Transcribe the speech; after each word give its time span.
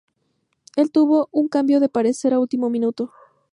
Él 0.77 0.89
tuvo 0.89 1.29
un 1.31 1.47
cambio 1.47 1.79
de 1.79 1.87
parecer 1.87 2.33
a 2.33 2.39
último 2.39 2.71
minuto. 2.71 3.13